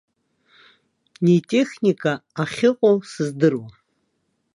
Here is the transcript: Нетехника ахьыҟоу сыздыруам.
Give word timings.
Нетехника 1.23 2.13
ахьыҟоу 2.41 2.97
сыздыруам. 3.11 3.73